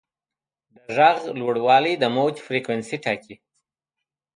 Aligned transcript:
د 0.75 0.77
غږ 0.97 1.19
لوړوالی 1.39 1.93
د 1.97 2.03
موج 2.15 2.35
فریکونسي 2.45 2.97
ټاکي. 3.05 3.35